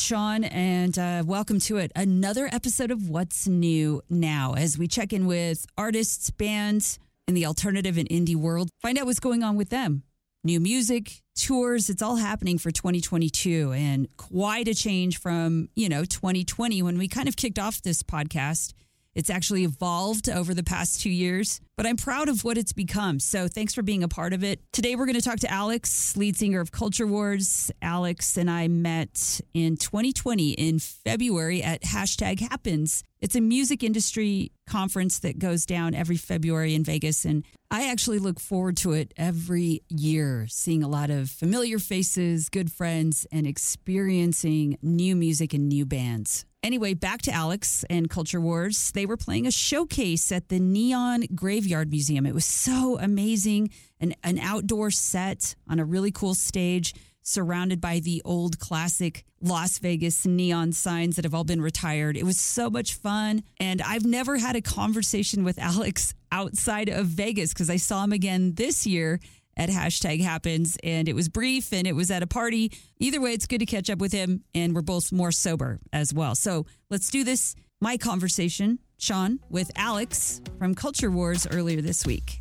[0.00, 1.92] Sean, and uh, welcome to it.
[1.94, 6.98] Another episode of What's New Now as we check in with artists, bands
[7.28, 10.02] in the alternative and indie world, find out what's going on with them.
[10.42, 16.04] New music, tours, it's all happening for 2022 and quite a change from, you know,
[16.04, 18.72] 2020 when we kind of kicked off this podcast.
[19.14, 23.18] It's actually evolved over the past two years, but I'm proud of what it's become.
[23.18, 24.60] So thanks for being a part of it.
[24.72, 27.70] Today, we're going to talk to Alex, lead singer of Culture Wars.
[27.82, 33.02] Alex and I met in 2020 in February at Hashtag Happens.
[33.20, 37.26] It's a music industry conference that goes down every February in Vegas.
[37.26, 42.48] And I actually look forward to it every year, seeing a lot of familiar faces,
[42.48, 46.46] good friends, and experiencing new music and new bands.
[46.62, 48.90] Anyway, back to Alex and Culture Wars.
[48.92, 52.24] They were playing a showcase at the Neon Graveyard Museum.
[52.24, 53.70] It was so amazing.
[53.98, 59.78] An, an outdoor set on a really cool stage surrounded by the old classic Las
[59.78, 62.16] Vegas neon signs that have all been retired.
[62.16, 63.42] It was so much fun.
[63.58, 68.12] And I've never had a conversation with Alex outside of Vegas because I saw him
[68.12, 69.20] again this year
[69.56, 72.72] at hashtag happens and it was brief and it was at a party.
[72.98, 76.14] Either way, it's good to catch up with him and we're both more sober as
[76.14, 76.34] well.
[76.34, 77.54] So let's do this.
[77.80, 82.39] My conversation, Sean, with Alex from Culture Wars earlier this week.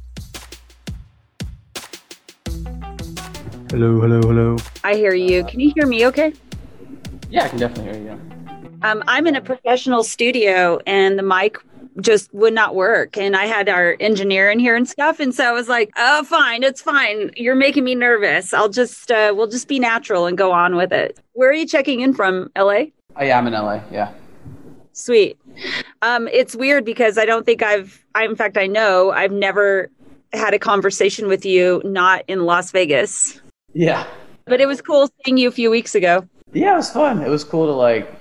[3.72, 4.58] Hello, hello, hello.
[4.84, 5.44] I hear you.
[5.44, 6.34] Can you hear me okay?
[7.30, 8.22] Yeah, I can definitely hear you.
[8.82, 11.56] Um, I'm in a professional studio and the mic
[12.02, 13.16] just would not work.
[13.16, 15.20] And I had our engineer in here and stuff.
[15.20, 17.30] And so I was like, oh, fine, it's fine.
[17.38, 18.56] You're making me nervous.
[18.56, 21.20] I'll just, uh, we'll just be natural and go on with it.
[21.34, 22.50] Where are you checking in from?
[22.58, 22.86] LA?
[23.16, 24.12] I am in LA, yeah.
[24.94, 25.38] Sweet.
[26.02, 29.92] Um, it's weird because I don't think I've, I, in fact, I know I've never
[30.34, 33.40] had a conversation with you not in Las Vegas.
[33.74, 34.08] Yeah.
[34.46, 36.28] But it was cool seeing you a few weeks ago.
[36.54, 37.22] Yeah, it was fun.
[37.22, 38.12] It was cool to like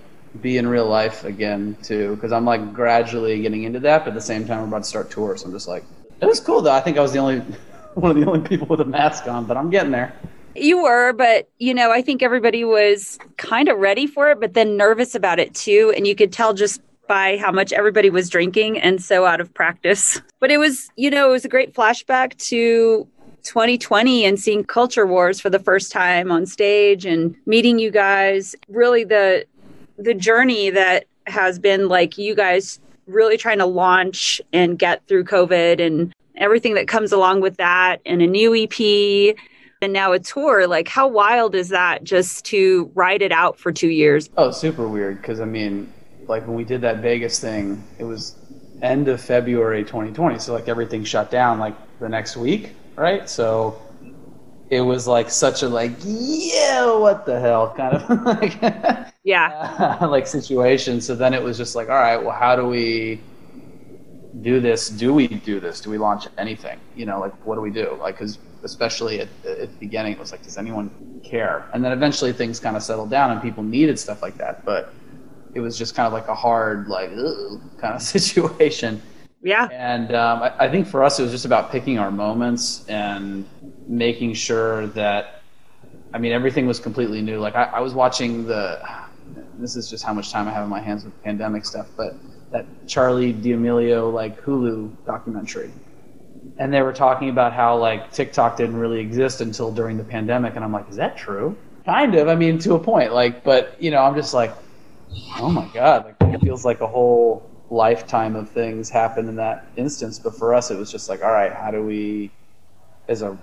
[0.43, 4.01] be in real life again too, because I'm like gradually getting into that.
[4.01, 5.41] But at the same time, we're about to start tours.
[5.41, 5.85] So I'm just like,
[6.21, 6.73] it was cool though.
[6.73, 7.39] I think I was the only
[7.95, 10.15] one of the only people with a mask on, but I'm getting there.
[10.55, 14.55] You were, but you know, I think everybody was kind of ready for it, but
[14.55, 15.93] then nervous about it too.
[15.97, 19.53] And you could tell just by how much everybody was drinking and so out of
[19.55, 20.21] practice.
[20.41, 23.09] But it was, you know, it was a great flashback to
[23.49, 28.55] 2020 and seeing Culture Wars for the first time on stage and meeting you guys.
[28.69, 29.47] Really, the
[29.97, 35.25] the journey that has been like you guys really trying to launch and get through
[35.25, 39.35] COVID and everything that comes along with that, and a new EP,
[39.81, 40.67] and now a tour.
[40.67, 44.29] Like, how wild is that just to ride it out for two years?
[44.37, 45.23] Oh, super weird.
[45.23, 45.91] Because I mean,
[46.29, 48.37] like when we did that Vegas thing, it was
[48.83, 50.39] end of February 2020.
[50.39, 53.29] So like everything shut down like the next week, right?
[53.29, 53.81] So
[54.71, 58.59] it was like such a like yeah what the hell kind of like
[59.25, 59.99] yeah.
[60.11, 61.01] like situation.
[61.01, 63.21] So then it was just like all right well how do we
[64.41, 64.89] do this?
[64.89, 65.81] Do we do this?
[65.81, 66.79] Do we launch anything?
[66.97, 67.97] You know like what do we do?
[68.01, 71.69] Like because especially at, at the beginning it was like does anyone care?
[71.73, 74.93] And then eventually things kind of settled down and people needed stuff like that but
[75.55, 77.11] it was just kind of like a hard like
[77.81, 79.01] kind of situation
[79.49, 79.69] yeah.
[79.73, 83.49] And um, I, I, think for us, it was just about picking our moments and
[83.87, 85.41] making sure that,
[86.13, 87.41] I mean, everything was completely new.
[87.41, 88.79] Like I, I was watching the,
[89.59, 92.15] this is just how much time I have in my hands with pandemic stuff, but
[92.53, 95.73] that Charli D'Amelio like Hulu documentary.
[96.59, 100.57] And they were talking about how like TikTok didn't really exist until during the pandemic.
[100.57, 101.57] And I'm like, is that true?
[101.87, 102.29] Kind of.
[102.29, 103.15] I mean, to a point.
[103.15, 104.53] Like, but you know, I'm just like,
[105.39, 109.67] oh my God, like it feels like a whole lifetime of things happened in that
[109.77, 110.19] instance.
[110.19, 112.31] But for us, it was just like, all right, how do we,
[113.09, 113.37] as a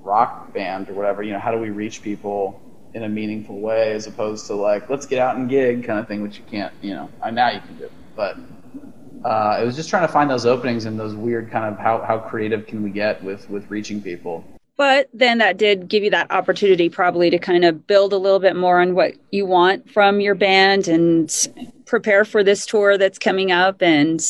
[0.00, 2.60] rock band or whatever, you know, how do we reach people
[2.94, 6.08] in a meaningful way as opposed to like, let's get out and gig kind of
[6.08, 7.90] thing, which you can't, you know, now you can do.
[8.16, 8.38] But
[9.24, 12.02] uh, it was just trying to find those openings and those weird kind of how,
[12.02, 14.44] how creative can we get with, with reaching people.
[14.76, 18.38] But then that did give you that opportunity probably to kind of build a little
[18.38, 21.28] bit more on what you want from your band and
[21.88, 23.82] prepare for this tour that's coming up.
[23.82, 24.24] And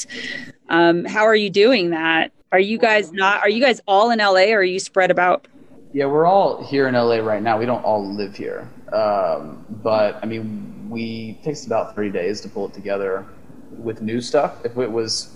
[0.71, 2.33] um, how are you doing that?
[2.53, 5.47] Are you guys not, are you guys all in LA or are you spread about?
[5.93, 7.59] Yeah, we're all here in LA right now.
[7.59, 8.69] We don't all live here.
[8.93, 13.27] Um, but I mean, we takes about three days to pull it together
[13.71, 14.65] with new stuff.
[14.65, 15.35] If it was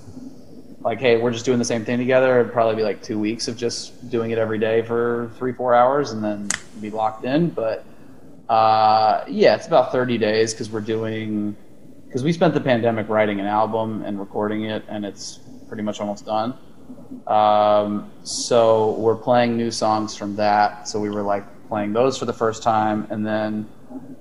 [0.80, 3.48] like, hey, we're just doing the same thing together, it'd probably be like two weeks
[3.48, 6.48] of just doing it every day for three, four hours and then
[6.80, 7.50] be locked in.
[7.50, 7.84] But
[8.48, 11.56] uh, yeah, it's about 30 days because we're doing,
[12.12, 15.98] because we spent the pandemic writing an album and recording it, and it's pretty much
[15.98, 16.52] almost done.
[17.26, 20.86] Um, so we're playing new songs from that.
[20.86, 23.66] So we were like playing those for the first time, and then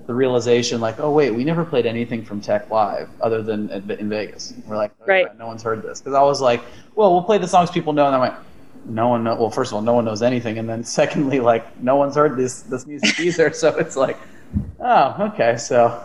[0.06, 4.08] the realization like, oh wait, we never played anything from Tech Live other than in
[4.08, 4.54] Vegas.
[4.66, 5.38] We're like, oh, right.
[5.38, 6.62] no one's heard this because I was like,
[6.94, 8.36] well, we'll play the songs people know, and I'm like,
[8.86, 9.34] no one know.
[9.34, 12.38] Well, first of all, no one knows anything, and then secondly, like, no one's heard
[12.38, 13.52] this this music either.
[13.52, 14.16] so it's like,
[14.80, 16.02] oh, okay, so.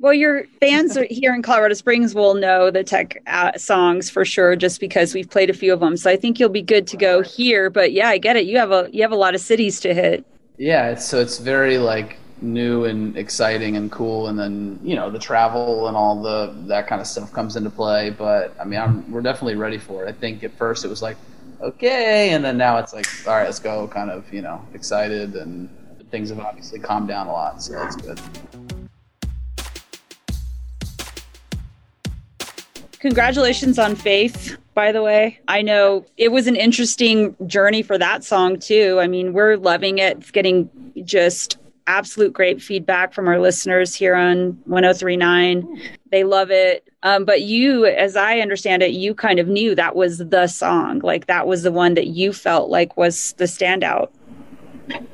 [0.00, 4.56] Well, your fans here in Colorado Springs will know the tech uh, songs for sure,
[4.56, 5.98] just because we've played a few of them.
[5.98, 7.68] So I think you'll be good to go here.
[7.68, 8.46] But yeah, I get it.
[8.46, 10.24] You have a you have a lot of cities to hit.
[10.56, 15.10] Yeah, it's, so it's very like new and exciting and cool and then you know
[15.10, 18.80] the travel and all the that kind of stuff comes into play but i mean
[18.80, 21.18] I'm, we're definitely ready for it i think at first it was like
[21.60, 25.34] okay and then now it's like all right let's go kind of you know excited
[25.34, 25.68] and
[26.10, 28.18] things have obviously calmed down a lot so that's good
[33.00, 38.22] congratulations on faith by the way i know it was an interesting journey for that
[38.22, 40.70] song too i mean we're loving it it's getting
[41.04, 41.58] just
[41.90, 45.82] absolute great feedback from our listeners here on 1039.
[46.10, 46.88] They love it.
[47.02, 51.00] Um, but you, as I understand it, you kind of knew that was the song.
[51.00, 54.10] Like that was the one that you felt like was the standout.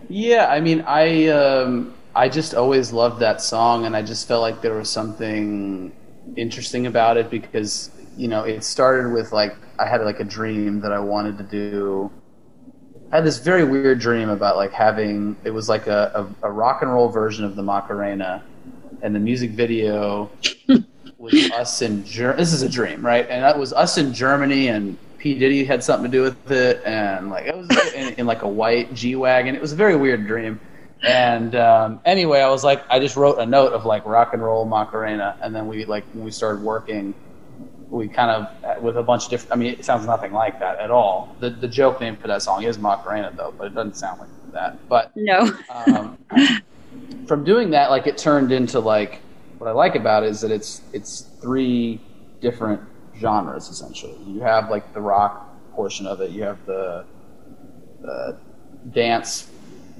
[0.08, 4.40] Yeah, I mean, I um, I just always loved that song, and I just felt
[4.40, 5.92] like there was something
[6.36, 10.80] interesting about it because you know it started with like I had like a dream
[10.80, 12.10] that I wanted to do
[13.12, 16.50] I had this very weird dream about like having it was like a, a, a
[16.50, 18.42] rock and roll version of the Macarena,
[19.02, 20.28] and the music video
[21.18, 22.42] was us in Germany.
[22.42, 23.28] This is a dream, right?
[23.30, 26.82] And that was us in Germany, and P Diddy had something to do with it,
[26.84, 29.54] and like it was in, in like a white G wagon.
[29.54, 30.58] It was a very weird dream.
[31.02, 34.42] And um, anyway, I was like, I just wrote a note of like rock and
[34.42, 37.14] roll Macarena, and then we like when we started working
[37.88, 39.52] we kind of with a bunch of different.
[39.52, 41.36] I mean, it sounds nothing like that at all.
[41.40, 44.52] The the joke name for that song is Macarena, though, but it doesn't sound like
[44.52, 44.88] that.
[44.88, 45.56] But no.
[45.86, 46.18] um,
[47.26, 49.20] from doing that, like it turned into like
[49.58, 52.00] what I like about it is that it's it's three
[52.40, 52.80] different
[53.18, 54.18] genres essentially.
[54.26, 56.30] You have like the rock portion of it.
[56.30, 57.04] You have the
[58.00, 58.38] the
[58.92, 59.50] dance,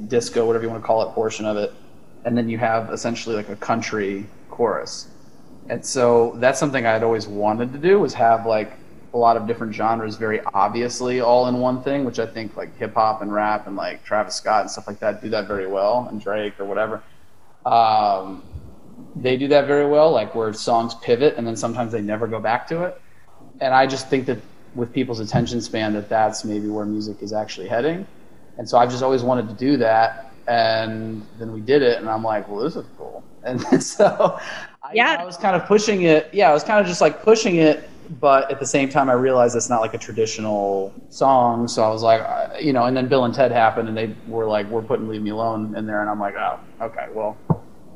[0.08, 1.72] disco, whatever you want to call it, portion of it,
[2.24, 5.08] and then you have essentially like a country chorus
[5.68, 8.72] and so that's something I'd always wanted to do was have like
[9.14, 12.76] a lot of different genres very obviously all in one thing, which I think like
[12.76, 15.66] hip hop and rap and like Travis Scott and stuff like that do that very
[15.66, 17.02] well, and Drake or whatever.
[17.64, 18.42] Um,
[19.16, 22.38] they do that very well, like where songs pivot and then sometimes they never go
[22.38, 23.00] back to it.
[23.60, 24.38] And I just think that
[24.74, 28.06] with people's attention span, that that's maybe where music is actually heading.
[28.58, 30.32] And so I've just always wanted to do that.
[30.48, 33.22] And then we did it, and I'm like, well, this is cool.
[33.46, 34.40] And so
[34.82, 35.16] I, yeah.
[35.20, 36.28] I was kind of pushing it.
[36.32, 37.88] Yeah, I was kind of just like pushing it,
[38.20, 41.68] but at the same time, I realized it's not like a traditional song.
[41.68, 44.14] So I was like, uh, you know, and then Bill and Ted happened, and they
[44.26, 47.36] were like, we're putting "Leave Me Alone" in there, and I'm like, oh, okay, well,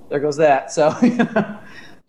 [0.08, 0.70] there goes that.
[0.72, 0.94] So.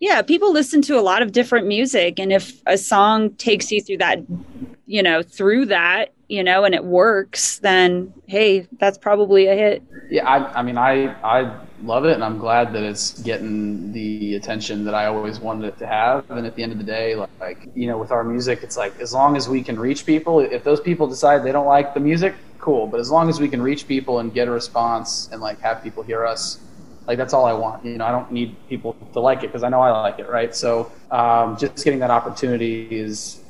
[0.00, 3.80] yeah, people listen to a lot of different music, and if a song takes you
[3.80, 4.20] through that,
[4.86, 9.82] you know, through that, you know, and it works, then hey, that's probably a hit.
[10.10, 14.34] Yeah, I, I mean, I, I love it, and I'm glad that it's getting the
[14.36, 16.30] attention that I always wanted it to have.
[16.30, 18.76] And at the end of the day, like like you know, with our music, it's
[18.76, 21.94] like as long as we can reach people, if those people decide they don't like
[21.94, 22.86] the music, cool.
[22.86, 25.82] But as long as we can reach people and get a response and like have
[25.82, 26.60] people hear us,
[27.06, 27.84] like that's all I want.
[27.84, 30.28] You know, I don't need people to like it because I know I like it,
[30.28, 30.54] right?
[30.54, 33.41] So um, just getting that opportunity is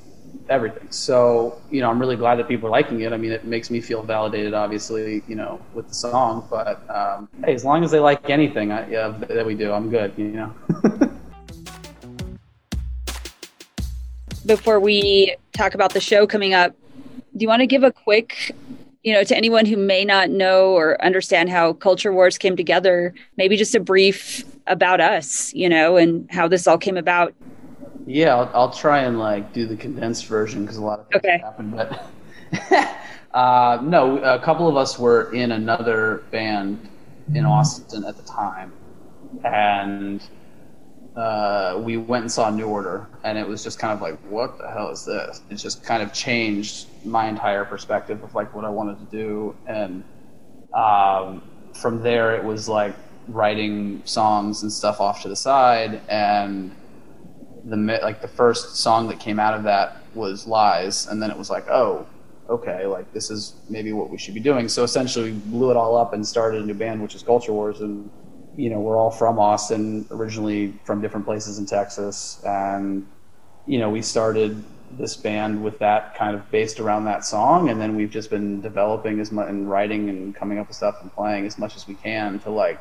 [0.48, 0.90] everything.
[0.90, 3.12] So, you know, I'm really glad that people are liking it.
[3.12, 6.46] I mean, it makes me feel validated, obviously, you know, with the song.
[6.50, 9.90] But um, hey, as long as they like anything I, yeah, that we do, I'm
[9.90, 10.54] good, you know.
[14.46, 16.74] Before we talk about the show coming up,
[17.36, 18.54] do you want to give a quick,
[19.02, 23.14] you know, to anyone who may not know or understand how Culture Wars came together,
[23.36, 27.32] maybe just a brief about us, you know, and how this all came about?
[28.06, 31.24] Yeah, I'll, I'll try and like do the condensed version because a lot of things
[31.24, 31.38] okay.
[31.38, 31.76] happened.
[31.76, 32.06] But
[33.34, 36.88] uh, no, a couple of us were in another band
[37.34, 38.72] in Austin at the time,
[39.44, 40.22] and
[41.16, 44.58] uh, we went and saw New Order, and it was just kind of like, what
[44.58, 45.40] the hell is this?
[45.50, 49.54] It just kind of changed my entire perspective of like what I wanted to do,
[49.66, 50.02] and
[50.74, 51.42] um,
[51.74, 52.94] from there it was like
[53.28, 56.74] writing songs and stuff off to the side and
[57.72, 61.38] the like the first song that came out of that was lies and then it
[61.38, 62.06] was like oh
[62.50, 64.68] okay like this is maybe what we should be doing.
[64.68, 67.52] So essentially we blew it all up and started a new band which is culture
[67.52, 68.10] wars and
[68.56, 73.06] you know we're all from austin originally from different places in texas and
[73.66, 74.62] you know we started
[74.98, 78.60] this band with that kind of based around that song and then we've just been
[78.60, 81.88] developing as much and writing and coming up with stuff and playing as much as
[81.88, 82.78] we can to like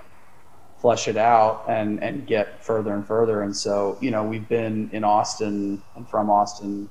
[0.82, 3.44] flesh it out and and get further and further.
[3.44, 6.90] And so, you know, we've been in Austin and from Austin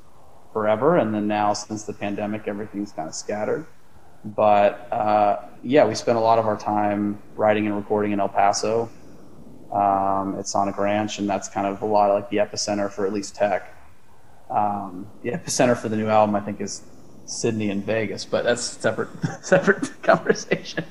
[0.52, 3.66] forever, and then now since the pandemic, everything's kind of scattered.
[4.24, 8.28] But uh, yeah, we spent a lot of our time writing and recording in El
[8.28, 8.88] Paso
[9.72, 13.06] um, at Sonic Ranch, and that's kind of a lot of like the epicenter for
[13.06, 13.74] at least tech.
[14.50, 16.82] Um, the epicenter for the new album, I think, is
[17.24, 19.08] Sydney and Vegas, but that's separate
[19.42, 20.84] separate conversation.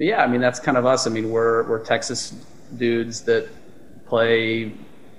[0.00, 1.06] But yeah, I mean that's kind of us.
[1.06, 2.32] I mean we're we're Texas
[2.78, 3.50] dudes that
[4.06, 4.72] play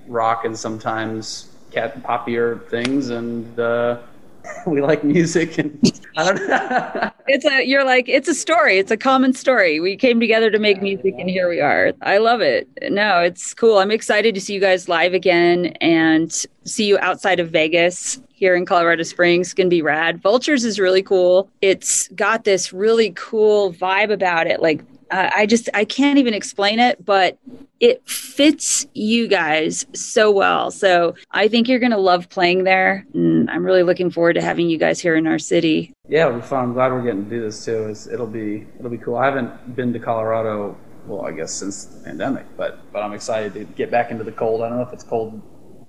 [0.07, 3.99] rock and sometimes cat poppier things, and uh,
[4.65, 5.79] we like music and
[6.17, 7.11] I don't know.
[7.27, 8.79] it's a you're like it's a story.
[8.79, 9.79] It's a common story.
[9.79, 11.93] We came together to make music and here we are.
[12.01, 12.67] I love it.
[12.89, 13.77] No, it's cool.
[13.77, 16.31] I'm excited to see you guys live again and
[16.63, 19.53] see you outside of Vegas here in Colorado Springs.
[19.53, 20.19] Gonna be rad.
[20.19, 21.47] Vultures is really cool.
[21.61, 24.61] It's got this really cool vibe about it.
[24.61, 27.37] Like uh, I just I can't even explain it, but
[27.79, 30.71] it fits you guys so well.
[30.71, 33.05] So I think you're to love playing there.
[33.13, 35.93] And I'm really looking forward to having you guys here in our city.
[36.09, 36.63] Yeah, it'll be fun.
[36.63, 37.89] I'm glad we're getting to do this too.
[37.89, 39.17] It's, it'll be it'll be cool.
[39.17, 43.53] I haven't been to Colorado, well, I guess since the pandemic, but but I'm excited
[43.53, 44.63] to get back into the cold.
[44.63, 45.39] I don't know if it's cold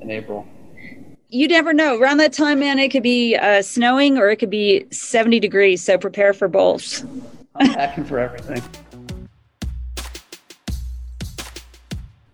[0.00, 0.47] in April.
[1.35, 1.99] You never know.
[1.99, 5.83] Around that time, man, it could be uh, snowing or it could be 70 degrees.
[5.83, 7.07] So prepare for both.
[7.55, 8.62] I'm packing for everything.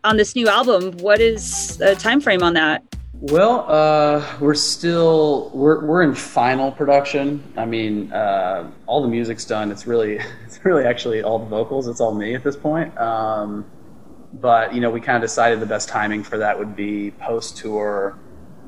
[0.05, 0.97] on this new album.
[0.99, 2.83] What is the time frame on that?
[3.21, 7.41] Well, uh, we're still we're we're in final production.
[7.57, 9.71] I mean, uh, all the music's done.
[9.71, 11.87] It's really it's really actually all the vocals.
[11.87, 12.97] It's all me at this point.
[12.99, 13.65] Um,
[14.35, 17.57] but you know, we kind of decided the best timing for that would be post
[17.57, 18.19] tour.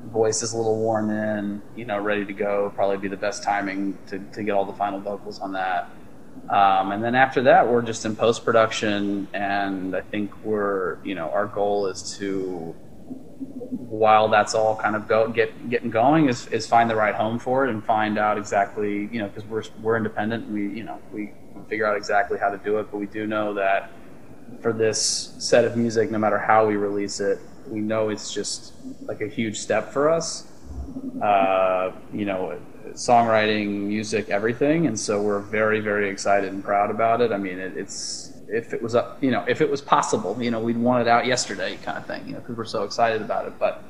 [0.07, 2.73] Voice is a little worn in, you know, ready to go.
[2.75, 5.90] Probably be the best timing to to get all the final vocals on that.
[6.49, 11.14] Um, and then after that, we're just in post production, and I think we're, you
[11.14, 12.75] know, our goal is to,
[13.88, 17.38] while that's all kind of go get getting going, is, is find the right home
[17.38, 21.00] for it and find out exactly, you know, because we're we're independent, we you know
[21.12, 21.33] we
[21.69, 23.92] figure out exactly how to do it, but we do know that
[24.61, 27.38] for this set of music, no matter how we release it,
[27.69, 30.47] we know it's just like a huge step for us.
[31.23, 32.59] Uh, you know,
[32.92, 34.87] songwriting, music, everything.
[34.87, 37.33] And so we're very, very excited and proud about it.
[37.33, 40.50] I mean, it, it's if it was up, you know, if it was possible, you
[40.50, 43.23] know, we'd want it out yesterday, kind of thing, you know, because we're so excited
[43.23, 43.54] about it.
[43.59, 43.83] But,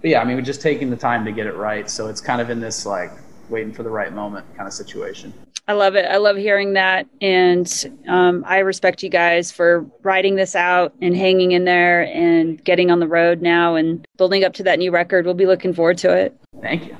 [0.00, 1.88] but yeah, I mean, we're just taking the time to get it right.
[1.90, 3.10] So it's kind of in this like
[3.48, 5.34] waiting for the right moment kind of situation.
[5.66, 6.04] I love it.
[6.04, 7.06] I love hearing that.
[7.22, 12.62] And um, I respect you guys for writing this out and hanging in there and
[12.64, 15.24] getting on the road now and building up to that new record.
[15.24, 16.38] We'll be looking forward to it.
[16.60, 16.96] Thank you.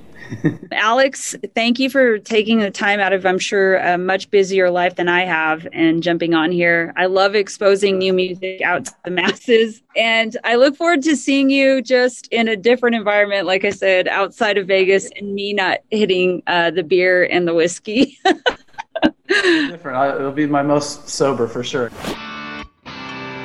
[0.73, 4.97] Alex, thank you for taking the time out of, I'm sure, a much busier life
[4.97, 6.93] than I have and jumping on here.
[6.97, 9.83] I love exposing new music out to the masses.
[9.97, 14.09] And I look forward to seeing you just in a different environment, like I said,
[14.09, 18.19] outside of Vegas and me not hitting uh, the beer and the whiskey.
[19.29, 20.17] different.
[20.17, 21.91] It'll be my most sober for sure.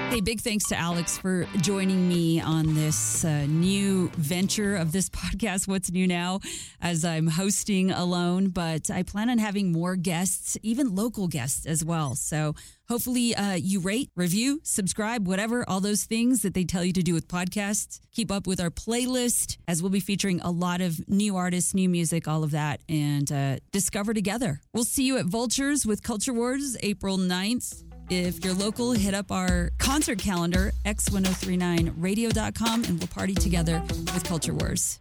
[0.09, 5.07] Hey, big thanks to Alex for joining me on this uh, new venture of this
[5.11, 6.39] podcast, What's New Now,
[6.81, 8.49] as I'm hosting alone.
[8.49, 12.15] But I plan on having more guests, even local guests as well.
[12.15, 12.55] So
[12.87, 17.03] hopefully uh, you rate, review, subscribe, whatever, all those things that they tell you to
[17.03, 17.99] do with podcasts.
[18.11, 21.87] Keep up with our playlist as we'll be featuring a lot of new artists, new
[21.87, 24.59] music, all of that, and uh, discover together.
[24.73, 27.83] We'll see you at Vultures with Culture Wars April 9th.
[28.09, 34.53] If you're local, hit up our concert calendar, x1039radio.com, and we'll party together with Culture
[34.53, 34.99] Wars.